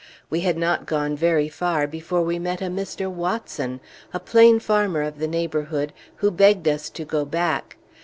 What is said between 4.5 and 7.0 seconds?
farmer of the neighborhood, who begged us